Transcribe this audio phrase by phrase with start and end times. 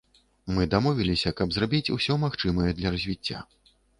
[0.53, 3.45] Мы дамовіліся, каб зрабіць усё магчымае для развіцця.